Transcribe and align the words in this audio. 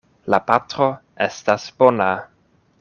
La 0.33 0.39
patro 0.47 0.87
estas 1.27 1.71
bona. 1.83 2.11